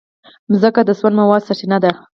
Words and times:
مځکه 0.51 0.81
د 0.85 0.89
سون 0.99 1.13
موادو 1.19 1.45
سرچینه 1.47 1.77
ده. 1.83 1.91